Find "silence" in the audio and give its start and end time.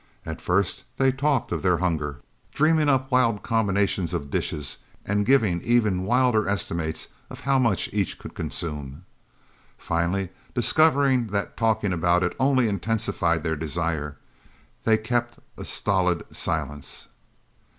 16.35-17.07